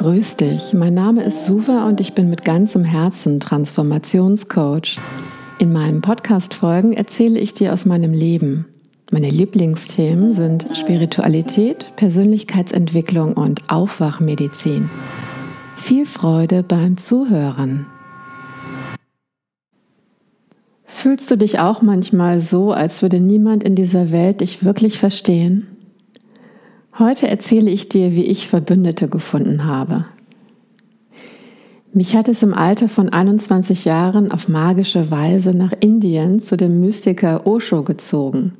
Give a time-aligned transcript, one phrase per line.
[0.00, 4.98] Grüß dich, mein Name ist Suva und ich bin mit ganzem Herzen Transformationscoach.
[5.58, 8.64] In meinen Podcast-Folgen erzähle ich dir aus meinem Leben.
[9.10, 14.88] Meine Lieblingsthemen sind Spiritualität, Persönlichkeitsentwicklung und Aufwachmedizin.
[15.76, 17.84] Viel Freude beim Zuhören.
[20.86, 25.66] Fühlst du dich auch manchmal so, als würde niemand in dieser Welt dich wirklich verstehen?
[26.98, 30.06] Heute erzähle ich dir, wie ich Verbündete gefunden habe.
[31.92, 36.80] Mich hat es im Alter von 21 Jahren auf magische Weise nach Indien zu dem
[36.80, 38.52] Mystiker Osho gezogen.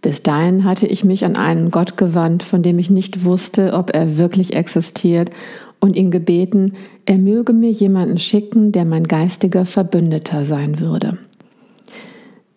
[0.00, 3.94] Bis dahin hatte ich mich an einen Gott gewandt, von dem ich nicht wusste, ob
[3.94, 5.30] er wirklich existiert,
[5.78, 6.72] und ihn gebeten,
[7.04, 11.18] er möge mir jemanden schicken, der mein geistiger Verbündeter sein würde.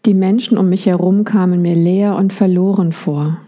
[0.05, 3.39] Die Menschen um mich herum kamen mir leer und verloren vor,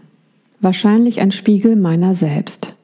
[0.62, 2.74] wahrscheinlich ein Spiegel meiner selbst.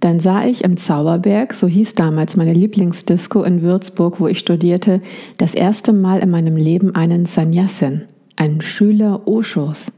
[0.00, 5.00] Dann sah ich im Zauberberg, so hieß damals meine Lieblingsdisco in Würzburg, wo ich studierte,
[5.38, 8.04] das erste Mal in meinem Leben einen Sannyasin,
[8.36, 9.92] einen Schüler Oshos.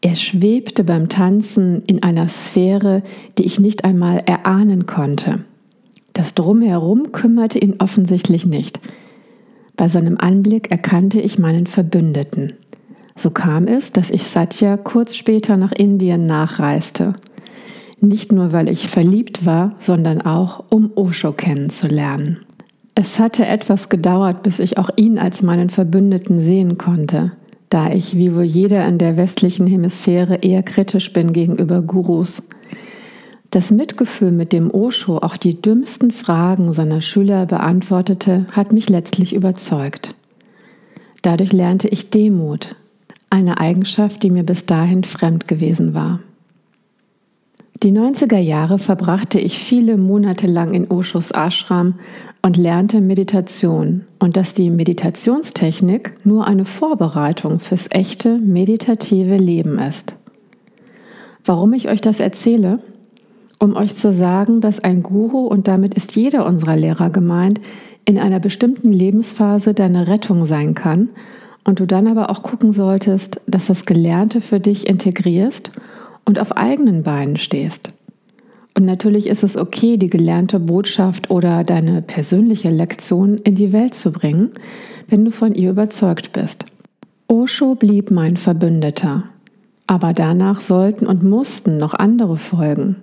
[0.00, 3.02] Er schwebte beim Tanzen in einer Sphäre,
[3.36, 5.44] die ich nicht einmal erahnen konnte.
[6.12, 8.78] Das Drumherum kümmerte ihn offensichtlich nicht.
[9.76, 12.52] Bei seinem Anblick erkannte ich meinen Verbündeten.
[13.18, 17.14] So kam es, dass ich Satya kurz später nach Indien nachreiste.
[18.00, 22.38] Nicht nur, weil ich verliebt war, sondern auch, um Osho kennenzulernen.
[22.94, 27.32] Es hatte etwas gedauert, bis ich auch ihn als meinen Verbündeten sehen konnte,
[27.70, 32.44] da ich, wie wohl jeder in der westlichen Hemisphäre, eher kritisch bin gegenüber Gurus.
[33.50, 39.34] Das Mitgefühl, mit dem Osho auch die dümmsten Fragen seiner Schüler beantwortete, hat mich letztlich
[39.34, 40.14] überzeugt.
[41.22, 42.76] Dadurch lernte ich Demut,
[43.30, 46.20] eine Eigenschaft, die mir bis dahin fremd gewesen war.
[47.82, 51.94] Die 90er Jahre verbrachte ich viele Monate lang in Oshos Ashram
[52.42, 60.16] und lernte Meditation und dass die Meditationstechnik nur eine Vorbereitung fürs echte meditative Leben ist.
[61.44, 62.80] Warum ich euch das erzähle?
[63.60, 67.60] Um euch zu sagen, dass ein Guru, und damit ist jeder unserer Lehrer gemeint,
[68.04, 71.10] in einer bestimmten Lebensphase deine Rettung sein kann
[71.68, 75.70] und du dann aber auch gucken solltest, dass das Gelernte für dich integrierst
[76.24, 77.90] und auf eigenen Beinen stehst.
[78.74, 83.92] Und natürlich ist es okay, die gelernte Botschaft oder deine persönliche Lektion in die Welt
[83.92, 84.52] zu bringen,
[85.08, 86.64] wenn du von ihr überzeugt bist.
[87.26, 89.24] Osho blieb mein Verbündeter,
[89.86, 92.96] aber danach sollten und mussten noch andere folgen.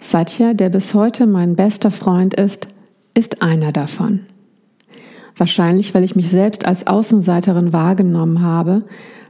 [0.00, 2.66] Satya, der bis heute mein bester Freund ist,
[3.14, 4.22] ist einer davon.
[5.36, 8.82] Wahrscheinlich, weil ich mich selbst als Außenseiterin wahrgenommen habe,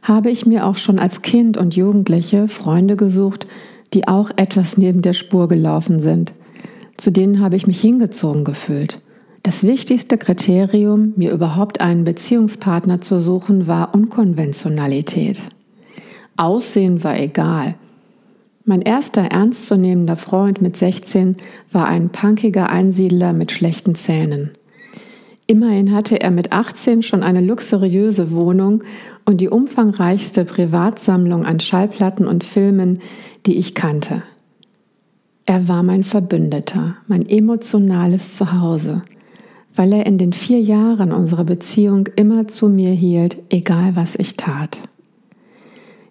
[0.03, 3.47] habe ich mir auch schon als Kind und Jugendliche Freunde gesucht,
[3.95, 6.35] die auch etwas neben der Spur gelaufen sind.
[6.97, 9.01] Zu denen habe ich mich hingezogen gefühlt.
[9.43, 15.43] Das wichtigste Kriterium, mir überhaupt einen Beziehungspartner zu suchen, war Unkonventionalität.
[16.37, 17.75] Aussehen war egal.
[18.65, 21.37] Mein erster ernstzunehmender Freund mit 16
[21.71, 24.53] war ein punkiger Einsiedler mit schlechten Zähnen.
[25.47, 28.83] Immerhin hatte er mit 18 schon eine luxuriöse Wohnung
[29.27, 33.01] und die umfangreichste Privatsammlung an Schallplatten und Filmen,
[33.45, 34.23] die ich kannte.
[35.45, 39.03] Er war mein Verbündeter, mein emotionales Zuhause,
[39.75, 44.39] weil er in den vier Jahren unserer Beziehung immer zu mir hielt, egal was ich
[44.39, 44.79] tat.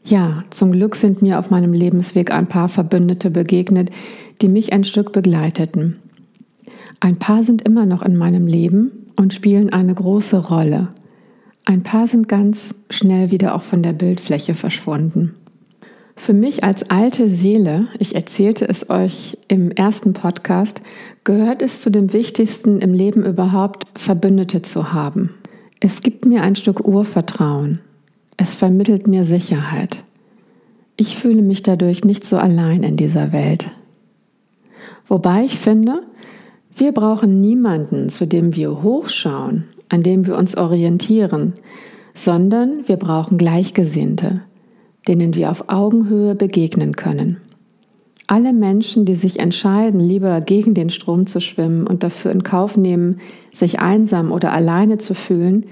[0.06, 3.90] Ja, zum Glück sind mir auf meinem Lebensweg ein paar Verbündete begegnet,
[4.44, 5.98] die mich ein Stück begleiteten.
[7.00, 10.90] Ein paar sind immer noch in meinem Leben und spielen eine große Rolle.
[11.66, 15.36] Ein paar sind ganz schnell wieder auch von der Bildfläche verschwunden.
[16.16, 20.82] Für mich als alte Seele, ich erzählte es euch im ersten Podcast,
[21.24, 25.32] gehört es zu dem Wichtigsten im Leben überhaupt, Verbündete zu haben.
[25.80, 27.82] Es gibt mir ein Stück Urvertrauen.
[28.38, 30.04] Es vermittelt mir Sicherheit.
[30.98, 33.72] Ich fühle mich dadurch nicht so allein in dieser Welt.
[35.08, 36.04] Wobei ich finde,
[36.84, 41.54] wir brauchen niemanden, zu dem wir hochschauen, an dem wir uns orientieren,
[42.14, 44.42] sondern wir brauchen Gleichgesinnte,
[45.08, 47.38] denen wir auf Augenhöhe begegnen können.
[48.28, 52.76] Alle Menschen, die sich entscheiden, lieber gegen den Strom zu schwimmen und dafür in Kauf
[52.76, 53.22] nehmen,
[53.54, 55.66] sich einsam oder alleine zu fühlen,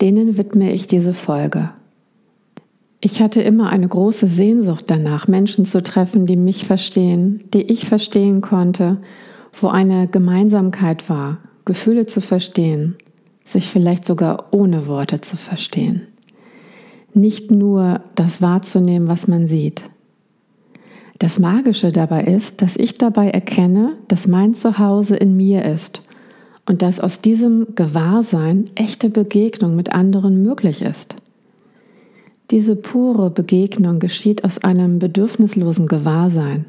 [0.00, 1.70] denen widme ich diese Folge.
[3.00, 7.84] Ich hatte immer eine große Sehnsucht danach, Menschen zu treffen, die mich verstehen, die ich
[7.84, 8.98] verstehen konnte
[9.52, 12.96] wo eine Gemeinsamkeit war, Gefühle zu verstehen,
[13.44, 16.06] sich vielleicht sogar ohne Worte zu verstehen.
[17.14, 19.82] Nicht nur das wahrzunehmen, was man sieht.
[21.18, 26.02] Das Magische dabei ist, dass ich dabei erkenne, dass mein Zuhause in mir ist
[26.66, 31.16] und dass aus diesem Gewahrsein echte Begegnung mit anderen möglich ist.
[32.50, 36.66] Diese pure Begegnung geschieht aus einem bedürfnislosen Gewahrsein,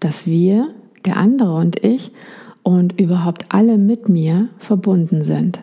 [0.00, 0.68] dass wir,
[1.06, 2.12] der andere und ich
[2.62, 5.60] und überhaupt alle mit mir verbunden sind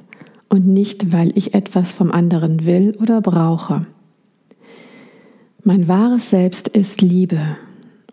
[0.49, 3.85] und nicht, weil ich etwas vom anderen will oder brauche.
[5.63, 7.39] Mein wahres Selbst ist Liebe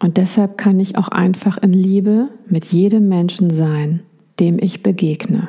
[0.02, 4.00] und deshalb kann ich auch einfach in Liebe mit jedem Menschen sein,
[4.38, 5.48] dem ich begegne.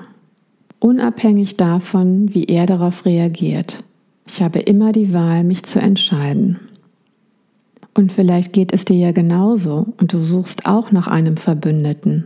[0.80, 3.84] Unabhängig davon, wie er darauf reagiert.
[4.28, 6.60] Ich habe immer die Wahl, mich zu entscheiden.
[7.94, 12.26] Und vielleicht geht es dir ja genauso und du suchst auch nach einem Verbündeten.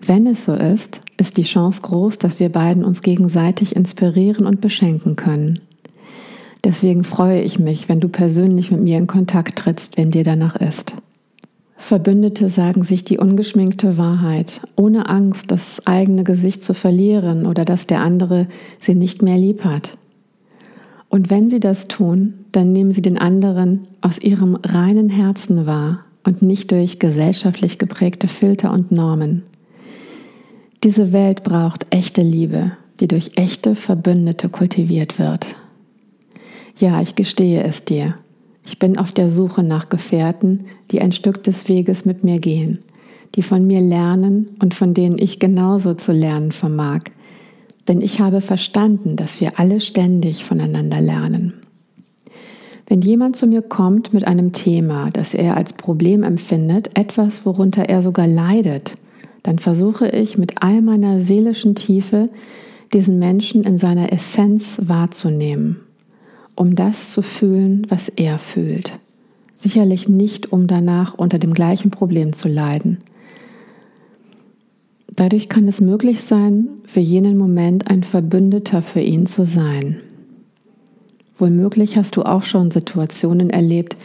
[0.00, 4.60] Wenn es so ist, ist die Chance groß, dass wir beiden uns gegenseitig inspirieren und
[4.60, 5.60] beschenken können.
[6.64, 10.56] Deswegen freue ich mich, wenn du persönlich mit mir in Kontakt trittst, wenn dir danach
[10.56, 10.94] ist.
[11.76, 17.86] Verbündete sagen sich die ungeschminkte Wahrheit, ohne Angst, das eigene Gesicht zu verlieren oder dass
[17.86, 18.46] der andere
[18.78, 19.98] sie nicht mehr lieb hat.
[21.14, 26.00] Und wenn sie das tun, dann nehmen sie den anderen aus ihrem reinen Herzen wahr
[26.24, 29.44] und nicht durch gesellschaftlich geprägte Filter und Normen.
[30.82, 35.54] Diese Welt braucht echte Liebe, die durch echte Verbündete kultiviert wird.
[36.78, 38.16] Ja, ich gestehe es dir.
[38.66, 42.80] Ich bin auf der Suche nach Gefährten, die ein Stück des Weges mit mir gehen,
[43.36, 47.02] die von mir lernen und von denen ich genauso zu lernen vermag.
[47.88, 51.54] Denn ich habe verstanden, dass wir alle ständig voneinander lernen.
[52.86, 57.88] Wenn jemand zu mir kommt mit einem Thema, das er als Problem empfindet, etwas, worunter
[57.88, 58.96] er sogar leidet,
[59.42, 62.28] dann versuche ich mit all meiner seelischen Tiefe
[62.92, 65.80] diesen Menschen in seiner Essenz wahrzunehmen
[66.54, 68.98] um das zu fühlen, was er fühlt.
[69.56, 72.98] Sicherlich nicht, um danach unter dem gleichen Problem zu leiden.
[75.16, 79.96] Dadurch kann es möglich sein, für jenen Moment ein Verbündeter für ihn zu sein.
[81.36, 83.96] Wohlmöglich hast du auch schon Situationen erlebt,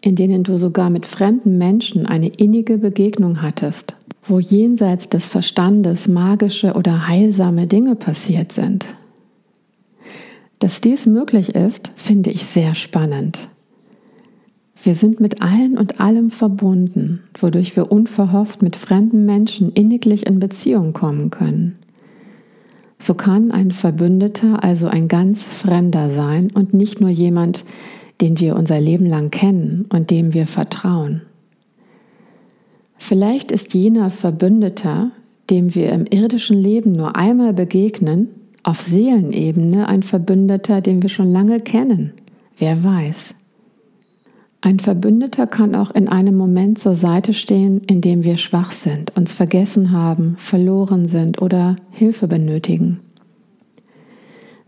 [0.00, 6.08] in denen du sogar mit fremden Menschen eine innige Begegnung hattest, wo jenseits des Verstandes
[6.08, 8.86] magische oder heilsame Dinge passiert sind.
[10.58, 13.48] Dass dies möglich ist, finde ich sehr spannend.
[14.84, 20.38] Wir sind mit allen und allem verbunden, wodurch wir unverhofft mit fremden Menschen inniglich in
[20.40, 21.78] Beziehung kommen können.
[22.98, 27.64] So kann ein Verbündeter also ein ganz Fremder sein und nicht nur jemand,
[28.20, 31.22] den wir unser Leben lang kennen und dem wir vertrauen.
[32.98, 35.12] Vielleicht ist jener Verbündeter,
[35.48, 38.28] dem wir im irdischen Leben nur einmal begegnen,
[38.62, 42.12] auf Seelenebene ein Verbündeter, den wir schon lange kennen.
[42.58, 43.34] Wer weiß.
[44.64, 49.14] Ein Verbündeter kann auch in einem Moment zur Seite stehen, in dem wir schwach sind,
[49.14, 53.00] uns vergessen haben, verloren sind oder Hilfe benötigen.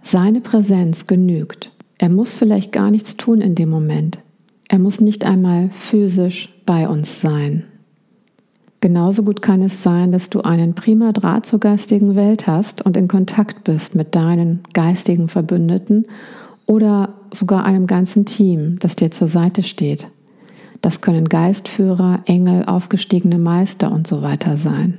[0.03, 1.73] Seine Präsenz genügt.
[1.97, 4.19] Er muss vielleicht gar nichts tun in dem Moment.
[4.69, 7.65] Er muss nicht einmal physisch bei uns sein.
[8.81, 12.99] Genauso gut kann es sein, dass du einen prima Draht zur geistigen Welt hast und
[12.99, 16.05] in Kontakt bist mit deinen geistigen Verbündeten
[16.67, 20.09] oder sogar einem ganzen Team, das dir zur Seite steht.
[20.81, 24.99] Das können Geistführer, Engel, aufgestiegene Meister und so weiter sein.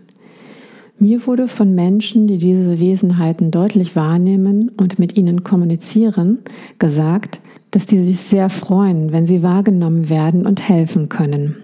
[1.00, 6.40] Mir wurde von Menschen, die diese Wesenheiten deutlich wahrnehmen und mit ihnen kommunizieren,
[6.80, 7.40] gesagt,
[7.70, 11.56] dass die sich sehr freuen, wenn sie wahrgenommen werden und helfen können.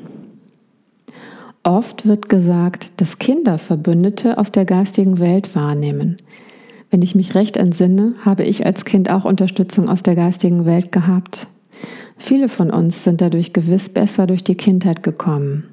[1.63, 6.17] Oft wird gesagt, dass Kinder Verbündete aus der geistigen Welt wahrnehmen.
[6.93, 10.91] Wenn ich mich recht entsinne, habe ich als Kind auch Unterstützung aus der geistigen Welt
[10.91, 11.47] gehabt.
[12.17, 15.63] Viele von uns sind dadurch gewiss besser durch die Kindheit gekommen.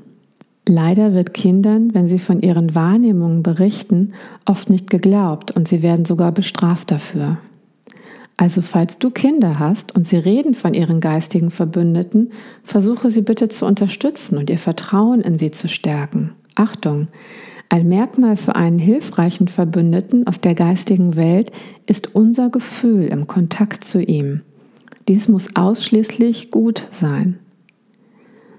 [0.67, 4.15] Leider wird Kindern, wenn sie von ihren Wahrnehmungen berichten,
[4.47, 7.37] oft nicht geglaubt und sie werden sogar bestraft dafür.
[8.39, 12.33] Also falls du Kinder hast und sie reden von ihren geistigen Verbündeten,
[12.65, 16.33] versuche sie bitte zu unterstützen und ihr Vertrauen in sie zu stärken.
[16.55, 17.09] Achtung!
[17.73, 21.53] Ein Merkmal für einen hilfreichen Verbündeten aus der geistigen Welt
[21.87, 24.41] ist unser Gefühl im Kontakt zu ihm.
[25.07, 27.39] Dies muss ausschließlich gut sein.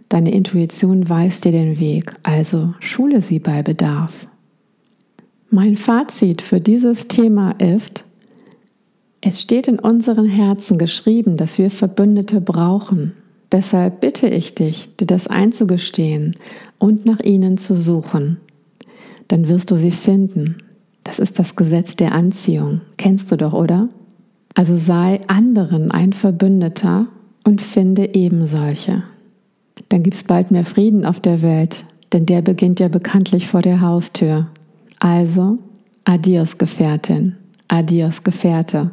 [0.07, 4.27] Deine Intuition weist dir den Weg, also schule sie bei Bedarf.
[5.49, 8.05] Mein Fazit für dieses Thema ist,
[9.19, 13.11] es steht in unseren Herzen geschrieben, dass wir Verbündete brauchen.
[13.51, 16.37] Deshalb bitte ich dich, dir das einzugestehen
[16.79, 18.37] und nach ihnen zu suchen.
[19.31, 20.57] Dann wirst du sie finden.
[21.05, 22.81] Das ist das Gesetz der Anziehung.
[22.97, 23.87] Kennst du doch, oder?
[24.55, 27.07] Also sei anderen ein Verbündeter
[27.45, 29.03] und finde ebensolche.
[29.87, 33.61] Dann gibt es bald mehr Frieden auf der Welt, denn der beginnt ja bekanntlich vor
[33.61, 34.47] der Haustür.
[34.99, 35.59] Also,
[36.03, 37.37] adios Gefährtin,
[37.69, 38.91] adios Gefährte.